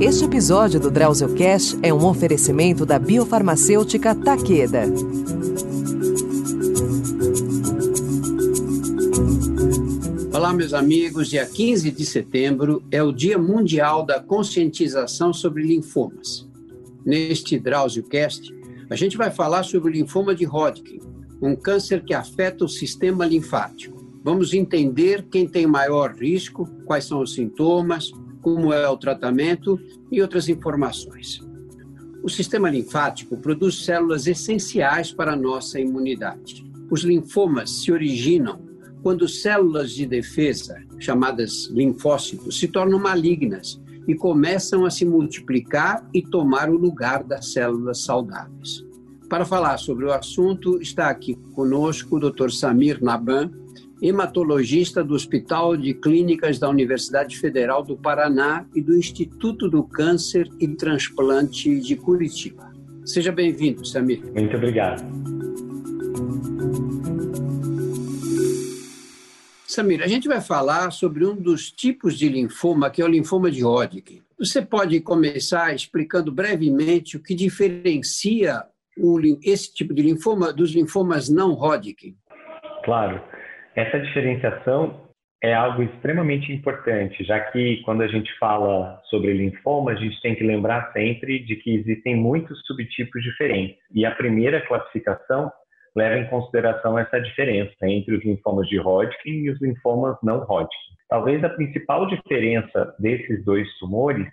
Este 0.00 0.24
episódio 0.24 0.80
do 0.80 0.90
Drauzio-Cast 0.90 1.78
é 1.84 1.94
um 1.94 2.04
oferecimento 2.04 2.84
da 2.84 2.98
biofarmacêutica 2.98 4.12
Takeda. 4.12 4.86
Olá, 10.34 10.52
meus 10.52 10.74
amigos. 10.74 11.30
Dia 11.30 11.46
15 11.46 11.92
de 11.92 12.04
setembro 12.04 12.82
é 12.90 13.00
o 13.00 13.12
Dia 13.12 13.38
Mundial 13.38 14.04
da 14.04 14.18
Conscientização 14.18 15.32
sobre 15.32 15.62
Linfomas. 15.62 16.44
Neste 17.06 17.56
Drauzio-Cast, 17.56 18.52
a 18.90 18.96
gente 18.96 19.16
vai 19.16 19.30
falar 19.30 19.62
sobre 19.62 19.90
o 19.90 19.92
linfoma 19.92 20.34
de 20.34 20.44
Hodgkin, 20.44 20.98
um 21.40 21.54
câncer 21.54 22.04
que 22.04 22.12
afeta 22.12 22.64
o 22.64 22.68
sistema 22.68 23.24
linfático. 23.24 24.01
Vamos 24.24 24.54
entender 24.54 25.26
quem 25.30 25.48
tem 25.48 25.66
maior 25.66 26.14
risco, 26.14 26.66
quais 26.84 27.04
são 27.04 27.20
os 27.20 27.34
sintomas, 27.34 28.12
como 28.40 28.72
é 28.72 28.88
o 28.88 28.96
tratamento 28.96 29.80
e 30.10 30.22
outras 30.22 30.48
informações. 30.48 31.40
O 32.22 32.28
sistema 32.28 32.70
linfático 32.70 33.36
produz 33.36 33.84
células 33.84 34.28
essenciais 34.28 35.12
para 35.12 35.32
a 35.32 35.36
nossa 35.36 35.80
imunidade. 35.80 36.64
Os 36.88 37.02
linfomas 37.02 37.70
se 37.70 37.90
originam 37.90 38.60
quando 39.02 39.26
células 39.26 39.90
de 39.90 40.06
defesa, 40.06 40.80
chamadas 41.00 41.68
linfócitos, 41.72 42.60
se 42.60 42.68
tornam 42.68 43.00
malignas 43.00 43.80
e 44.06 44.14
começam 44.14 44.84
a 44.84 44.90
se 44.90 45.04
multiplicar 45.04 46.08
e 46.14 46.22
tomar 46.22 46.70
o 46.70 46.76
lugar 46.76 47.24
das 47.24 47.52
células 47.52 48.04
saudáveis. 48.04 48.84
Para 49.28 49.44
falar 49.44 49.78
sobre 49.78 50.04
o 50.04 50.12
assunto, 50.12 50.80
está 50.80 51.08
aqui 51.08 51.34
conosco 51.54 52.16
o 52.16 52.30
Dr. 52.30 52.50
Samir 52.50 53.02
Naban, 53.02 53.50
hematologista 54.02 55.04
do 55.04 55.14
Hospital 55.14 55.76
de 55.76 55.94
Clínicas 55.94 56.58
da 56.58 56.68
Universidade 56.68 57.38
Federal 57.38 57.84
do 57.84 57.96
Paraná 57.96 58.66
e 58.74 58.82
do 58.82 58.96
Instituto 58.96 59.70
do 59.70 59.84
Câncer 59.84 60.48
e 60.58 60.66
Transplante 60.66 61.78
de 61.78 61.94
Curitiba. 61.94 62.72
Seja 63.04 63.30
bem-vindo, 63.30 63.86
Samir. 63.86 64.20
Muito 64.32 64.56
obrigado. 64.56 65.02
Samir, 69.66 70.02
a 70.02 70.08
gente 70.08 70.26
vai 70.26 70.40
falar 70.40 70.90
sobre 70.90 71.24
um 71.24 71.34
dos 71.34 71.70
tipos 71.70 72.18
de 72.18 72.28
linfoma, 72.28 72.90
que 72.90 73.00
é 73.00 73.04
o 73.04 73.08
linfoma 73.08 73.50
de 73.50 73.64
Hodgkin. 73.64 74.20
Você 74.36 74.60
pode 74.60 75.00
começar 75.00 75.72
explicando 75.74 76.32
brevemente 76.32 77.16
o 77.16 77.22
que 77.22 77.34
diferencia 77.34 78.64
o, 78.98 79.18
esse 79.42 79.72
tipo 79.72 79.94
de 79.94 80.02
linfoma 80.02 80.52
dos 80.52 80.72
linfomas 80.72 81.28
não 81.28 81.52
Hodgkin? 81.52 82.16
Claro. 82.84 83.22
Essa 83.74 83.98
diferenciação 83.98 85.00
é 85.42 85.54
algo 85.54 85.82
extremamente 85.82 86.52
importante, 86.52 87.24
já 87.24 87.40
que 87.40 87.82
quando 87.84 88.02
a 88.02 88.06
gente 88.06 88.30
fala 88.38 89.00
sobre 89.10 89.32
linfoma, 89.32 89.92
a 89.92 89.94
gente 89.94 90.20
tem 90.20 90.34
que 90.34 90.44
lembrar 90.44 90.92
sempre 90.92 91.40
de 91.40 91.56
que 91.56 91.74
existem 91.74 92.14
muitos 92.14 92.60
subtipos 92.66 93.22
diferentes. 93.22 93.76
E 93.92 94.04
a 94.04 94.14
primeira 94.14 94.60
classificação 94.60 95.50
leva 95.96 96.18
em 96.18 96.28
consideração 96.28 96.98
essa 96.98 97.20
diferença 97.20 97.74
entre 97.82 98.14
os 98.14 98.24
linfomas 98.24 98.68
de 98.68 98.78
Hodgkin 98.78 99.30
e 99.30 99.50
os 99.50 99.60
linfomas 99.60 100.16
não 100.22 100.38
Hodgkin. 100.40 100.92
Talvez 101.08 101.42
a 101.42 101.48
principal 101.48 102.06
diferença 102.06 102.94
desses 102.98 103.44
dois 103.44 103.68
tumores 103.78 104.26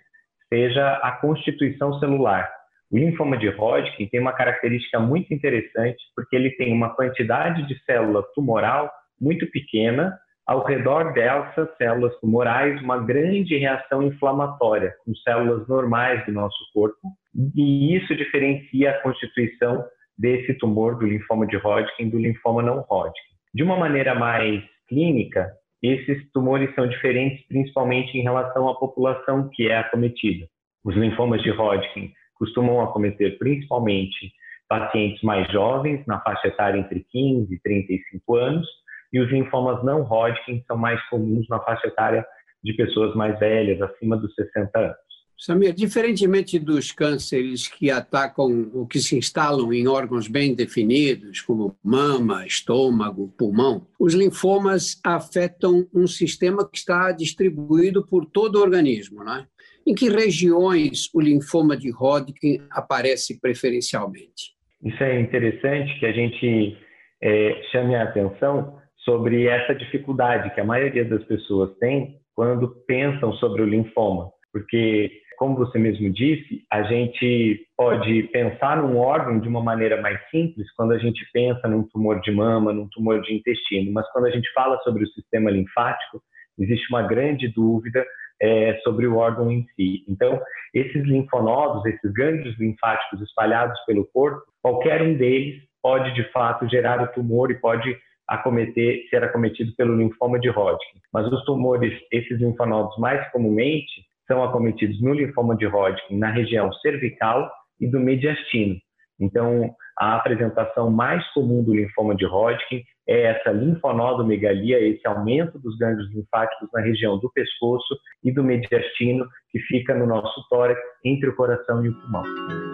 seja 0.52 0.96
a 1.02 1.12
constituição 1.12 1.98
celular. 1.98 2.50
O 2.90 2.98
linfoma 2.98 3.36
de 3.36 3.48
Hodgkin 3.48 4.06
tem 4.06 4.20
uma 4.20 4.32
característica 4.32 4.98
muito 5.00 5.32
interessante 5.32 6.02
porque 6.14 6.36
ele 6.36 6.50
tem 6.52 6.72
uma 6.72 6.94
quantidade 6.94 7.66
de 7.66 7.78
célula 7.84 8.22
tumoral 8.34 8.90
muito 9.20 9.46
pequena, 9.50 10.18
ao 10.46 10.64
redor 10.64 11.12
dessas 11.12 11.68
células 11.76 12.18
tumorais, 12.18 12.82
uma 12.82 12.98
grande 12.98 13.56
reação 13.56 14.02
inflamatória 14.02 14.94
com 15.04 15.14
células 15.16 15.68
normais 15.68 16.24
do 16.26 16.32
nosso 16.32 16.58
corpo, 16.74 17.08
e 17.54 17.94
isso 17.96 18.14
diferencia 18.16 18.90
a 18.90 19.00
constituição 19.00 19.84
desse 20.18 20.54
tumor 20.54 20.98
do 20.98 21.06
linfoma 21.06 21.46
de 21.46 21.56
Hodgkin 21.56 22.10
do 22.10 22.18
linfoma 22.18 22.62
não 22.62 22.84
Hodgkin. 22.90 23.30
De 23.54 23.62
uma 23.62 23.76
maneira 23.76 24.14
mais 24.14 24.62
clínica, 24.88 25.50
esses 25.82 26.30
tumores 26.32 26.74
são 26.74 26.86
diferentes 26.86 27.46
principalmente 27.46 28.18
em 28.18 28.22
relação 28.22 28.68
à 28.68 28.74
população 28.74 29.48
que 29.52 29.68
é 29.68 29.78
acometida. 29.78 30.46
Os 30.84 30.94
linfomas 30.94 31.42
de 31.42 31.50
Hodgkin 31.50 32.12
costumam 32.34 32.80
acometer 32.80 33.38
principalmente 33.38 34.32
pacientes 34.68 35.22
mais 35.22 35.50
jovens, 35.50 36.04
na 36.06 36.20
faixa 36.20 36.48
etária 36.48 36.78
entre 36.78 37.04
15 37.10 37.54
e 37.54 37.60
35 37.60 38.36
anos, 38.36 38.66
e 39.12 39.20
os 39.20 39.30
linfomas 39.30 39.82
não 39.84 40.02
Hodgkin 40.02 40.62
são 40.66 40.76
mais 40.76 41.00
comuns 41.08 41.46
na 41.48 41.60
faixa 41.60 41.86
etária 41.88 42.24
de 42.62 42.72
pessoas 42.74 43.14
mais 43.14 43.38
velhas, 43.38 43.80
acima 43.80 44.16
dos 44.16 44.34
60 44.34 44.78
anos. 44.78 45.10
Samir, 45.40 45.72
diferentemente 45.72 46.58
dos 46.58 46.92
cânceres 46.92 47.66
que 47.66 47.90
atacam 47.90 48.70
ou 48.74 48.86
que 48.86 48.98
se 48.98 49.16
instalam 49.16 49.72
em 49.72 49.88
órgãos 49.88 50.28
bem 50.28 50.54
definidos, 50.54 51.40
como 51.40 51.74
mama, 51.82 52.46
estômago, 52.46 53.32
pulmão, 53.38 53.86
os 53.98 54.12
linfomas 54.12 55.00
afetam 55.02 55.86
um 55.94 56.06
sistema 56.06 56.68
que 56.68 56.76
está 56.76 57.10
distribuído 57.10 58.06
por 58.06 58.26
todo 58.26 58.56
o 58.56 58.60
organismo. 58.60 59.24
Né? 59.24 59.46
Em 59.86 59.94
que 59.94 60.10
regiões 60.10 61.08
o 61.14 61.22
linfoma 61.22 61.74
de 61.74 61.90
Hodgkin 61.90 62.58
aparece 62.70 63.40
preferencialmente? 63.40 64.54
Isso 64.84 65.02
é 65.02 65.18
interessante 65.22 65.98
que 65.98 66.04
a 66.04 66.12
gente 66.12 66.76
é, 67.22 67.62
chame 67.72 67.94
a 67.94 68.02
atenção 68.02 68.78
sobre 69.04 69.46
essa 69.46 69.74
dificuldade 69.74 70.54
que 70.54 70.60
a 70.60 70.64
maioria 70.64 71.04
das 71.04 71.24
pessoas 71.24 71.76
tem 71.78 72.16
quando 72.34 72.68
pensam 72.86 73.32
sobre 73.34 73.62
o 73.62 73.66
linfoma, 73.66 74.30
porque 74.52 75.10
como 75.40 75.56
você 75.56 75.78
mesmo 75.78 76.12
disse, 76.12 76.66
a 76.70 76.82
gente 76.82 77.66
pode 77.74 78.24
pensar 78.24 78.76
num 78.76 78.98
órgão 78.98 79.40
de 79.40 79.48
uma 79.48 79.62
maneira 79.62 79.98
mais 80.02 80.20
simples 80.30 80.70
quando 80.74 80.92
a 80.92 80.98
gente 80.98 81.26
pensa 81.32 81.66
num 81.66 81.82
tumor 81.88 82.20
de 82.20 82.30
mama, 82.30 82.74
num 82.74 82.86
tumor 82.90 83.22
de 83.22 83.34
intestino, 83.34 83.90
mas 83.90 84.06
quando 84.12 84.26
a 84.26 84.30
gente 84.30 84.52
fala 84.52 84.78
sobre 84.82 85.02
o 85.02 85.08
sistema 85.08 85.50
linfático, 85.50 86.22
existe 86.58 86.86
uma 86.90 87.02
grande 87.02 87.48
dúvida 87.48 88.04
é, 88.42 88.78
sobre 88.84 89.06
o 89.06 89.16
órgão 89.16 89.50
em 89.50 89.64
si. 89.74 90.04
Então, 90.06 90.38
esses 90.74 91.02
linfonodos, 91.04 91.86
esses 91.86 92.12
gânglios 92.12 92.58
linfáticos 92.58 93.22
espalhados 93.22 93.80
pelo 93.86 94.06
corpo, 94.12 94.42
qualquer 94.62 95.00
um 95.00 95.14
deles 95.14 95.62
pode 95.82 96.12
de 96.14 96.30
fato 96.32 96.68
gerar 96.68 97.02
o 97.02 97.12
tumor 97.14 97.50
e 97.50 97.58
pode 97.58 97.96
acometer, 98.30 99.08
ser 99.10 99.24
acometido 99.24 99.74
pelo 99.76 99.96
linfoma 99.96 100.38
de 100.38 100.48
Hodgkin. 100.48 101.00
Mas 101.12 101.26
os 101.30 101.44
tumores, 101.44 101.92
esses 102.12 102.40
linfonodos 102.40 102.96
mais 102.98 103.28
comumente, 103.32 104.06
são 104.26 104.44
acometidos 104.44 105.02
no 105.02 105.12
linfoma 105.12 105.56
de 105.56 105.66
Hodgkin 105.66 106.16
na 106.16 106.30
região 106.30 106.72
cervical 106.74 107.50
e 107.80 107.88
do 107.88 107.98
mediastino. 107.98 108.76
Então, 109.18 109.74
a 109.98 110.16
apresentação 110.16 110.90
mais 110.90 111.26
comum 111.32 111.62
do 111.62 111.74
linfoma 111.74 112.14
de 112.14 112.24
Hodgkin 112.24 112.82
é 113.08 113.22
essa 113.22 113.50
linfonodomegalia, 113.50 114.78
esse 114.78 115.06
aumento 115.06 115.58
dos 115.58 115.76
gânglios 115.76 116.08
linfáticos 116.14 116.68
na 116.72 116.80
região 116.80 117.18
do 117.18 117.30
pescoço 117.32 117.98
e 118.22 118.32
do 118.32 118.44
mediastino, 118.44 119.26
que 119.50 119.58
fica 119.60 119.94
no 119.94 120.06
nosso 120.06 120.48
tórax, 120.48 120.80
entre 121.04 121.28
o 121.28 121.34
coração 121.34 121.84
e 121.84 121.88
o 121.88 122.00
pulmão. 122.00 122.69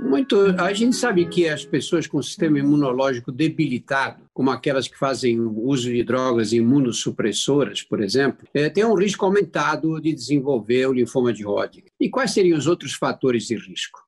Muito, 0.00 0.36
a 0.58 0.72
gente 0.72 0.94
sabe 0.94 1.26
que 1.26 1.48
as 1.48 1.64
pessoas 1.64 2.06
com 2.06 2.22
sistema 2.22 2.58
imunológico 2.58 3.32
debilitado, 3.32 4.22
como 4.32 4.50
aquelas 4.50 4.86
que 4.86 4.96
fazem 4.96 5.40
uso 5.40 5.90
de 5.90 6.04
drogas 6.04 6.52
imunossupressoras, 6.52 7.82
por 7.82 8.00
exemplo, 8.00 8.46
é, 8.54 8.70
tem 8.70 8.84
um 8.84 8.94
risco 8.94 9.24
aumentado 9.24 10.00
de 10.00 10.14
desenvolver 10.14 10.86
o 10.86 10.92
linfoma 10.92 11.32
de 11.32 11.44
Hodgkin. 11.44 11.90
E 12.00 12.08
quais 12.08 12.32
seriam 12.32 12.56
os 12.56 12.66
outros 12.66 12.94
fatores 12.94 13.44
de 13.46 13.56
risco? 13.56 14.00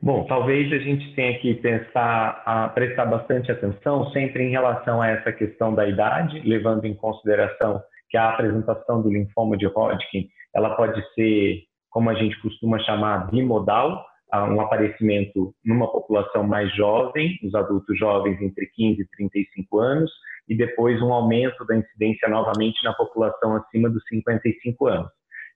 Bom, 0.00 0.24
talvez 0.26 0.72
a 0.72 0.78
gente 0.78 1.14
tenha 1.14 1.38
que 1.40 1.54
pensar, 1.54 2.42
a 2.44 2.68
prestar 2.68 3.06
bastante 3.06 3.50
atenção 3.50 4.10
sempre 4.12 4.44
em 4.44 4.50
relação 4.50 5.02
a 5.02 5.08
essa 5.08 5.32
questão 5.32 5.74
da 5.74 5.88
idade, 5.88 6.40
levando 6.44 6.84
em 6.84 6.94
consideração 6.94 7.80
que 8.08 8.16
a 8.16 8.30
apresentação 8.30 9.02
do 9.02 9.10
linfoma 9.10 9.56
de 9.56 9.66
Hodgkin 9.66 10.28
ela 10.54 10.74
pode 10.76 11.02
ser, 11.14 11.62
como 11.90 12.10
a 12.10 12.14
gente 12.14 12.40
costuma 12.40 12.78
chamar, 12.80 13.30
bimodal, 13.30 14.04
um 14.34 14.60
aparecimento 14.60 15.54
numa 15.64 15.90
população 15.90 16.44
mais 16.44 16.74
jovem, 16.74 17.38
os 17.42 17.54
adultos 17.54 17.98
jovens 17.98 18.40
entre 18.40 18.66
15 18.66 19.00
e 19.00 19.08
35 19.16 19.78
anos, 19.78 20.10
e 20.48 20.56
depois 20.56 21.00
um 21.02 21.12
aumento 21.12 21.64
da 21.66 21.76
incidência 21.76 22.28
novamente 22.28 22.82
na 22.82 22.92
população 22.94 23.56
acima 23.56 23.88
dos 23.88 24.02
55 24.08 24.86
anos. 24.86 25.10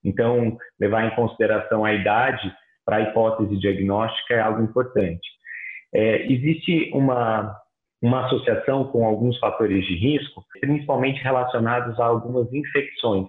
Então, 0.05 0.57
levar 0.81 1.07
em 1.07 1.15
consideração 1.15 1.85
a 1.85 1.93
idade 1.93 2.53
para 2.85 2.97
a 2.97 3.01
hipótese 3.03 3.57
diagnóstica 3.59 4.35
é 4.35 4.41
algo 4.41 4.63
importante. 4.63 5.29
É, 5.95 6.31
existe 6.31 6.91
uma, 6.93 7.57
uma 8.01 8.27
associação 8.27 8.85
com 8.85 9.07
alguns 9.07 9.39
fatores 9.39 9.85
de 9.87 9.95
risco, 9.95 10.45
principalmente 10.61 11.23
relacionados 11.23 11.99
a 12.01 12.05
algumas 12.05 12.53
infecções. 12.53 13.29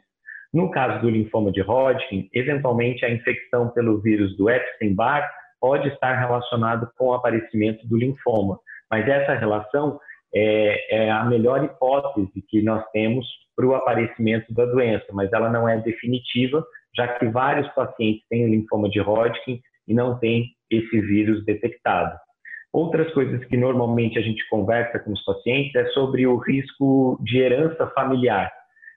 No 0.53 0.69
caso 0.69 1.01
do 1.01 1.09
linfoma 1.09 1.51
de 1.51 1.61
Hodgkin, 1.61 2.29
eventualmente 2.31 3.03
a 3.03 3.09
infecção 3.09 3.69
pelo 3.69 3.99
vírus 3.99 4.37
do 4.37 4.49
Epstein-Barr 4.49 5.27
pode 5.59 5.87
estar 5.87 6.13
relacionado 6.19 6.89
com 6.97 7.07
o 7.07 7.13
aparecimento 7.13 7.87
do 7.87 7.97
linfoma, 7.97 8.59
mas 8.91 9.07
essa 9.07 9.33
relação 9.33 9.99
é, 10.35 11.05
é 11.05 11.11
a 11.11 11.23
melhor 11.23 11.63
hipótese 11.63 12.43
que 12.49 12.61
nós 12.61 12.83
temos 12.91 13.25
para 13.55 13.65
o 13.65 13.73
aparecimento 13.73 14.53
da 14.53 14.65
doença, 14.65 15.05
mas 15.11 15.31
ela 15.33 15.49
não 15.49 15.67
é 15.67 15.77
definitiva, 15.81 16.63
já 16.95 17.07
que 17.07 17.25
vários 17.27 17.67
pacientes 17.69 18.23
têm 18.29 18.49
linfoma 18.49 18.89
de 18.89 18.99
Hodgkin 18.99 19.59
e 19.87 19.93
não 19.93 20.19
têm 20.19 20.49
esse 20.69 21.01
vírus 21.01 21.43
detectado. 21.45 22.15
Outras 22.71 23.11
coisas 23.13 23.43
que 23.45 23.55
normalmente 23.57 24.17
a 24.17 24.21
gente 24.21 24.47
conversa 24.49 24.99
com 24.99 25.13
os 25.13 25.23
pacientes 25.23 25.75
é 25.75 25.85
sobre 25.87 26.25
o 26.25 26.37
risco 26.37 27.19
de 27.21 27.37
herança 27.39 27.87
familiar. 27.95 28.51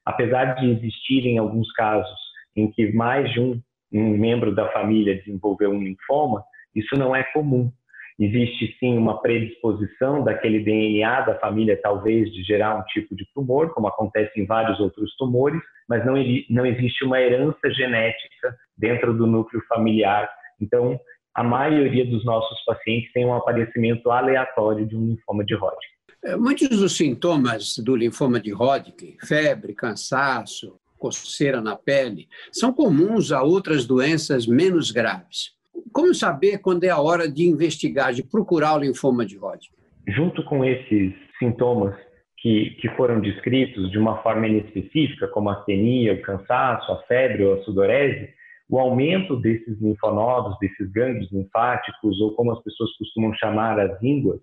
Apesar 0.07 0.55
de 0.55 0.71
existirem 0.71 1.39
alguns 1.39 1.71
casos 1.73 2.19
em 2.55 2.71
que 2.71 2.93
mais 2.93 3.31
de 3.33 3.41
um, 3.41 3.61
um 3.93 4.17
membro 4.17 4.55
da 4.55 4.71
família 4.73 5.17
desenvolveu 5.17 5.71
um 5.71 5.83
linfoma, 5.83 6.45
isso 6.75 6.97
não 6.97 7.15
é 7.15 7.25
comum. 7.33 7.71
Existe 8.19 8.75
sim 8.79 8.97
uma 8.97 9.21
predisposição 9.21 10.25
daquele 10.25 10.61
DNA 10.61 11.23
da 11.23 11.39
família, 11.39 11.79
talvez, 11.83 12.33
de 12.33 12.43
gerar 12.45 12.79
um 12.79 12.83
tipo 12.85 13.15
de 13.15 13.27
tumor, 13.35 13.75
como 13.75 13.89
acontece 13.89 14.41
em 14.41 14.47
vários 14.47 14.81
outros 14.81 15.15
tumores, 15.17 15.61
mas 15.87 16.05
não, 16.07 16.15
não 16.49 16.65
existe 16.65 17.05
uma 17.05 17.21
herança 17.21 17.71
genética 17.71 18.57
dentro 18.77 19.13
do 19.13 19.27
núcleo 19.27 19.63
familiar. 19.69 20.31
Então, 20.61 20.99
a 21.35 21.45
maioria 21.45 22.07
dos 22.07 22.25
nossos 22.25 22.65
pacientes 22.65 23.13
tem 23.13 23.27
um 23.27 23.35
aparecimento 23.35 24.11
aleatório 24.11 24.87
de 24.87 24.97
um 24.97 25.09
linfoma 25.09 25.45
de 25.45 25.55
Hodgkin. 25.55 25.96
É, 26.25 26.37
muitos 26.37 26.69
dos 26.69 26.97
sintomas 26.97 27.77
do 27.79 27.95
linfoma 27.95 28.41
de 28.41 28.53
Hodgkin, 28.53 29.17
febre, 29.27 29.75
cansaço, 29.75 30.79
coceira 30.99 31.61
na 31.61 31.77
pele, 31.77 32.27
são 32.53 32.73
comuns 32.73 33.33
a 33.33 33.43
outras 33.43 33.87
doenças 33.87 34.47
menos 34.47 34.91
graves. 34.91 35.55
Como 35.93 36.15
saber 36.15 36.59
quando 36.59 36.85
é 36.85 36.91
a 36.91 37.01
hora 37.01 37.29
de 37.29 37.45
investigar, 37.45 38.13
de 38.13 38.23
procurar 38.23 38.77
o 38.77 38.81
linfoma 38.81 39.25
de 39.25 39.39
Hodgkin? 39.39 39.75
Junto 40.09 40.43
com 40.45 40.65
esses 40.65 41.15
sintomas 41.39 41.95
que, 42.39 42.71
que 42.81 42.89
foram 42.97 43.21
descritos 43.21 43.91
de 43.91 43.99
uma 43.99 44.23
forma 44.23 44.47
inespecífica, 44.47 45.29
como 45.29 45.51
a 45.51 45.55
astenia, 45.55 46.15
o 46.15 46.23
cansaço, 46.23 46.93
a 46.93 47.03
febre 47.03 47.45
ou 47.45 47.55
a 47.55 47.65
sudorese, 47.65 48.29
o 48.69 48.79
aumento 48.79 49.37
desses 49.37 49.81
linfonodos, 49.81 50.59
desses 50.61 50.91
gânglios 50.93 51.31
linfáticos, 51.31 52.21
ou 52.21 52.35
como 52.35 52.53
as 52.53 52.63
pessoas 52.63 52.91
costumam 52.97 53.33
chamar 53.35 53.79
as 53.79 54.03
ínguas, 54.03 54.41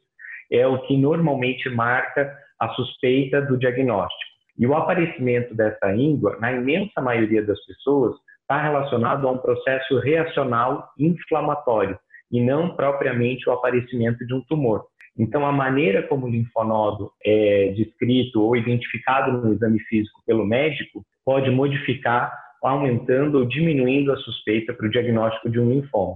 é 0.51 0.65
o 0.67 0.81
que 0.83 0.97
normalmente 0.97 1.69
marca 1.69 2.33
a 2.59 2.69
suspeita 2.69 3.41
do 3.41 3.57
diagnóstico. 3.57 4.33
E 4.57 4.67
o 4.67 4.75
aparecimento 4.75 5.55
dessa 5.55 5.95
íngua, 5.95 6.37
na 6.39 6.51
imensa 6.51 7.01
maioria 7.01 7.43
das 7.43 7.59
pessoas, 7.65 8.15
está 8.41 8.61
relacionado 8.61 9.27
a 9.27 9.31
um 9.31 9.37
processo 9.37 9.99
reacional 9.99 10.89
inflamatório 10.97 11.97
e 12.31 12.41
não 12.41 12.75
propriamente 12.75 13.49
o 13.49 13.53
aparecimento 13.53 14.25
de 14.25 14.33
um 14.33 14.41
tumor. 14.41 14.85
Então, 15.17 15.45
a 15.45 15.51
maneira 15.51 16.03
como 16.03 16.25
o 16.25 16.29
linfonodo 16.29 17.11
é 17.23 17.73
descrito 17.75 18.41
ou 18.41 18.55
identificado 18.55 19.31
no 19.31 19.53
exame 19.53 19.79
físico 19.81 20.21
pelo 20.25 20.45
médico 20.45 21.03
pode 21.23 21.49
modificar, 21.51 22.33
aumentando 22.63 23.39
ou 23.39 23.45
diminuindo 23.45 24.11
a 24.11 24.17
suspeita 24.17 24.73
para 24.73 24.87
o 24.87 24.89
diagnóstico 24.89 25.49
de 25.49 25.59
um 25.59 25.69
linfoma. 25.69 26.15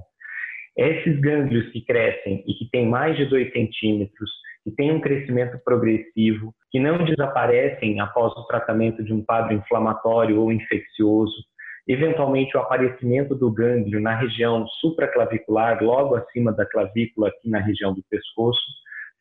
Esses 0.77 1.19
gânglios 1.19 1.71
que 1.71 1.81
crescem 1.81 2.43
e 2.45 2.53
que 2.53 2.69
têm 2.69 2.87
mais 2.87 3.17
de 3.17 3.25
2 3.25 3.51
centímetros, 3.51 4.29
que 4.63 4.71
têm 4.71 4.91
um 4.91 5.01
crescimento 5.01 5.57
progressivo, 5.63 6.53
que 6.69 6.79
não 6.79 7.03
desaparecem 7.03 7.99
após 7.99 8.31
o 8.33 8.45
tratamento 8.45 9.03
de 9.03 9.11
um 9.11 9.23
quadro 9.23 9.55
inflamatório 9.55 10.39
ou 10.39 10.51
infeccioso, 10.51 11.35
eventualmente 11.87 12.55
o 12.55 12.59
aparecimento 12.59 13.33
do 13.33 13.51
gânglio 13.51 13.99
na 13.99 14.15
região 14.15 14.67
supraclavicular, 14.81 15.81
logo 15.81 16.15
acima 16.15 16.51
da 16.51 16.65
clavícula, 16.65 17.29
aqui 17.29 17.49
na 17.49 17.59
região 17.59 17.93
do 17.93 18.03
pescoço, 18.09 18.59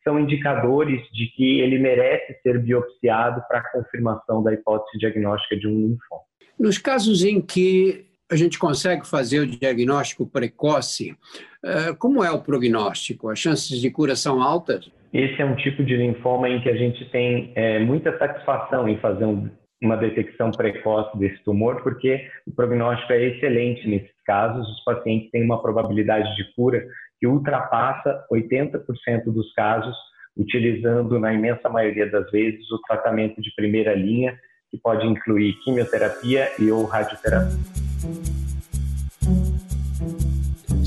são 0.02 0.20
indicadores 0.20 1.00
de 1.12 1.26
que 1.28 1.60
ele 1.60 1.78
merece 1.78 2.38
ser 2.42 2.60
biopsiado 2.60 3.42
para 3.48 3.68
confirmação 3.70 4.42
da 4.42 4.52
hipótese 4.52 4.98
diagnóstica 4.98 5.56
de 5.56 5.66
um 5.66 5.88
linfoma. 5.88 6.22
Nos 6.58 6.78
casos 6.78 7.24
em 7.24 7.40
que 7.40 8.05
a 8.30 8.36
gente 8.36 8.58
consegue 8.58 9.06
fazer 9.06 9.40
o 9.40 9.46
diagnóstico 9.46 10.26
precoce, 10.26 11.16
eh, 11.64 11.94
como 11.98 12.24
é 12.24 12.30
o 12.30 12.40
prognóstico? 12.40 13.28
As 13.28 13.38
chances 13.38 13.80
de 13.80 13.90
cura 13.90 14.16
são 14.16 14.42
altas? 14.42 14.90
Esse 15.12 15.40
é 15.40 15.44
um 15.44 15.56
tipo 15.56 15.84
de 15.84 15.96
linfoma 15.96 16.48
em 16.48 16.60
que 16.60 16.68
a 16.68 16.76
gente 16.76 17.04
tem 17.10 17.52
é, 17.54 17.78
muita 17.78 18.18
satisfação 18.18 18.88
em 18.88 18.98
fazer 18.98 19.24
um 19.24 19.48
uma 19.80 19.96
detecção 19.96 20.50
precoce 20.50 21.16
desse 21.18 21.42
tumor, 21.44 21.82
porque 21.82 22.26
o 22.46 22.52
prognóstico 22.52 23.12
é 23.12 23.24
excelente 23.24 23.86
nesses 23.88 24.22
casos. 24.24 24.66
Os 24.68 24.84
pacientes 24.84 25.30
têm 25.30 25.44
uma 25.44 25.60
probabilidade 25.60 26.34
de 26.36 26.54
cura 26.54 26.84
que 27.20 27.26
ultrapassa 27.26 28.24
80% 28.32 29.24
dos 29.26 29.52
casos, 29.54 29.94
utilizando, 30.36 31.18
na 31.18 31.32
imensa 31.32 31.68
maioria 31.68 32.10
das 32.10 32.30
vezes, 32.30 32.70
o 32.70 32.80
tratamento 32.82 33.40
de 33.40 33.54
primeira 33.54 33.94
linha, 33.94 34.38
que 34.70 34.78
pode 34.78 35.06
incluir 35.06 35.54
quimioterapia 35.64 36.50
e 36.58 36.70
ou 36.70 36.84
radioterapia. 36.84 37.85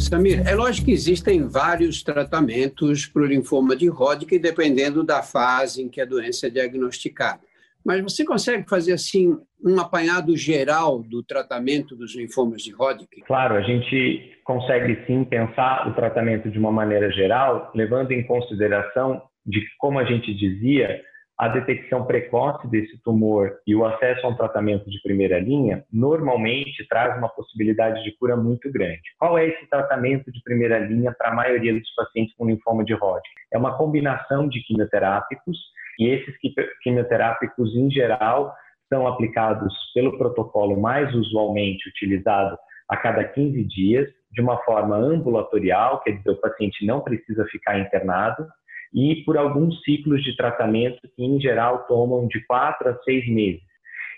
Samir, 0.09 0.41
é 0.47 0.55
lógico 0.55 0.85
que 0.85 0.91
existem 0.91 1.47
vários 1.47 2.01
tratamentos 2.01 3.05
para 3.05 3.21
o 3.21 3.25
linfoma 3.25 3.75
de 3.75 3.89
Hodgkin, 3.89 4.39
dependendo 4.39 5.03
da 5.03 5.21
fase 5.21 5.83
em 5.83 5.89
que 5.89 6.01
a 6.01 6.05
doença 6.05 6.47
é 6.47 6.49
diagnosticada. 6.49 7.41
Mas 7.85 8.01
você 8.01 8.25
consegue 8.25 8.67
fazer 8.67 8.93
assim 8.93 9.37
um 9.63 9.79
apanhado 9.79 10.35
geral 10.35 11.03
do 11.03 11.21
tratamento 11.21 11.95
dos 11.95 12.15
linfomas 12.15 12.63
de 12.63 12.73
Hodgkin? 12.73 13.21
Claro, 13.21 13.55
a 13.55 13.61
gente 13.61 14.31
consegue 14.43 15.05
sim 15.05 15.23
pensar 15.23 15.87
o 15.87 15.93
tratamento 15.93 16.49
de 16.49 16.57
uma 16.57 16.71
maneira 16.71 17.11
geral, 17.11 17.71
levando 17.75 18.11
em 18.11 18.25
consideração 18.25 19.21
de 19.45 19.61
como 19.77 19.99
a 19.99 20.05
gente 20.05 20.33
dizia, 20.33 21.01
a 21.39 21.47
detecção 21.47 22.05
precoce 22.05 22.67
desse 22.67 23.01
tumor 23.01 23.59
e 23.65 23.73
o 23.73 23.85
acesso 23.85 24.27
a 24.27 24.29
um 24.29 24.35
tratamento 24.35 24.89
de 24.89 25.01
primeira 25.01 25.39
linha 25.39 25.85
normalmente 25.91 26.85
traz 26.89 27.17
uma 27.17 27.29
possibilidade 27.29 28.03
de 28.03 28.11
cura 28.17 28.35
muito 28.35 28.69
grande. 28.69 29.01
Qual 29.17 29.37
é 29.37 29.47
esse 29.47 29.65
tratamento 29.69 30.29
de 30.29 30.43
primeira 30.43 30.77
linha 30.79 31.15
para 31.17 31.29
a 31.29 31.33
maioria 31.33 31.73
dos 31.73 31.95
pacientes 31.95 32.35
com 32.35 32.45
linfoma 32.45 32.83
de 32.83 32.93
Hodgkin? 32.93 33.29
É 33.53 33.57
uma 33.57 33.77
combinação 33.77 34.49
de 34.49 34.61
quimioterápicos 34.63 35.57
e 35.97 36.09
esses 36.09 36.35
quimioterápicos, 36.83 37.73
em 37.73 37.89
geral, 37.89 38.53
são 38.89 39.07
aplicados 39.07 39.73
pelo 39.93 40.17
protocolo 40.17 40.77
mais 40.77 41.13
usualmente 41.15 41.87
utilizado 41.87 42.57
a 42.89 42.97
cada 42.97 43.23
15 43.23 43.63
dias, 43.63 44.09
de 44.31 44.41
uma 44.41 44.57
forma 44.63 44.97
ambulatorial, 44.97 46.01
quer 46.01 46.17
dizer, 46.17 46.31
o 46.31 46.41
paciente 46.41 46.85
não 46.85 46.99
precisa 46.99 47.45
ficar 47.45 47.79
internado, 47.79 48.45
e 48.93 49.23
por 49.23 49.37
alguns 49.37 49.81
ciclos 49.83 50.23
de 50.23 50.35
tratamento 50.35 50.99
que, 51.15 51.23
em 51.23 51.39
geral, 51.39 51.85
tomam 51.87 52.27
de 52.27 52.43
4 52.45 52.89
a 52.89 52.97
6 53.03 53.29
meses. 53.29 53.61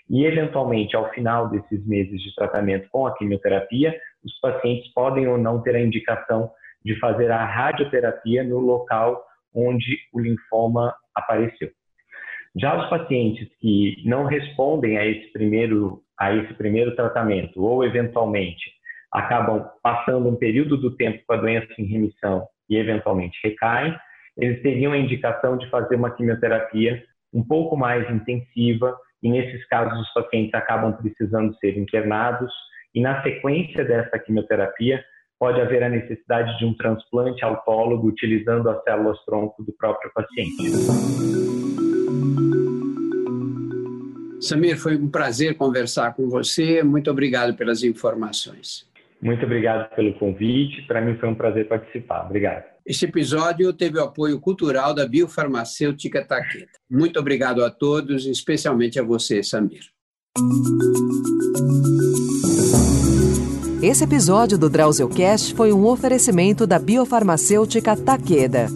E, 0.08 0.24
eventualmente, 0.24 0.96
ao 0.96 1.10
final 1.10 1.48
desses 1.48 1.86
meses 1.86 2.20
de 2.20 2.34
tratamento 2.34 2.88
com 2.90 3.06
a 3.06 3.16
quimioterapia, 3.16 3.94
os 4.24 4.38
pacientes 4.40 4.92
podem 4.92 5.26
ou 5.28 5.38
não 5.38 5.62
ter 5.62 5.74
a 5.74 5.80
indicação 5.80 6.50
de 6.84 6.98
fazer 6.98 7.30
a 7.30 7.44
radioterapia 7.44 8.42
no 8.42 8.58
local 8.58 9.24
onde 9.54 9.98
o 10.12 10.20
linfoma 10.20 10.94
apareceu. 11.14 11.70
Já 12.56 12.78
os 12.78 12.90
pacientes 12.90 13.48
que 13.60 14.02
não 14.04 14.24
respondem 14.24 14.98
a 14.98 15.06
esse 15.06 15.32
primeiro, 15.32 16.02
a 16.18 16.34
esse 16.34 16.52
primeiro 16.54 16.94
tratamento 16.94 17.62
ou, 17.62 17.84
eventualmente, 17.84 18.70
acabam 19.10 19.66
passando 19.82 20.28
um 20.28 20.36
período 20.36 20.76
do 20.76 20.94
tempo 20.96 21.22
com 21.26 21.34
a 21.34 21.38
doença 21.38 21.68
em 21.78 21.84
remissão 21.84 22.46
e, 22.68 22.76
eventualmente, 22.76 23.38
recaem, 23.42 23.94
eles 24.36 24.62
teriam 24.62 24.92
a 24.92 24.98
indicação 24.98 25.56
de 25.56 25.68
fazer 25.68 25.96
uma 25.96 26.10
quimioterapia 26.10 27.02
um 27.32 27.42
pouco 27.42 27.76
mais 27.76 28.08
intensiva 28.10 28.96
e, 29.22 29.30
nesses 29.30 29.66
casos, 29.68 29.98
os 30.00 30.12
pacientes 30.12 30.54
acabam 30.54 30.92
precisando 30.92 31.56
ser 31.58 31.78
internados 31.78 32.52
e, 32.94 33.00
na 33.00 33.22
sequência 33.22 33.84
dessa 33.84 34.18
quimioterapia, 34.18 35.02
pode 35.38 35.60
haver 35.60 35.82
a 35.82 35.88
necessidade 35.88 36.56
de 36.58 36.64
um 36.64 36.74
transplante 36.76 37.44
autólogo 37.44 38.06
utilizando 38.06 38.68
as 38.68 38.82
células-tronco 38.84 39.64
do 39.64 39.72
próprio 39.72 40.10
paciente. 40.14 40.56
Samir, 44.40 44.76
foi 44.76 44.96
um 44.96 45.08
prazer 45.08 45.56
conversar 45.56 46.14
com 46.14 46.28
você. 46.28 46.82
Muito 46.82 47.10
obrigado 47.10 47.56
pelas 47.56 47.82
informações. 47.82 48.88
Muito 49.20 49.44
obrigado 49.46 49.88
pelo 49.94 50.14
convite. 50.14 50.82
Para 50.82 51.00
mim 51.00 51.16
foi 51.16 51.28
um 51.28 51.34
prazer 51.34 51.68
participar. 51.68 52.26
Obrigado. 52.26 52.71
Este 52.84 53.04
episódio 53.04 53.72
teve 53.72 53.98
o 53.98 54.02
apoio 54.02 54.40
cultural 54.40 54.92
da 54.92 55.06
biofarmacêutica 55.06 56.24
Takeda. 56.26 56.66
Muito 56.90 57.18
obrigado 57.18 57.64
a 57.64 57.70
todos, 57.70 58.26
especialmente 58.26 58.98
a 58.98 59.04
você, 59.04 59.40
Samir. 59.42 59.84
Esse 63.80 64.02
episódio 64.04 64.58
do 64.58 64.68
Drauzeucast 64.68 65.54
foi 65.54 65.72
um 65.72 65.86
oferecimento 65.86 66.66
da 66.66 66.78
biofarmacêutica 66.78 67.96
Takeda. 67.96 68.66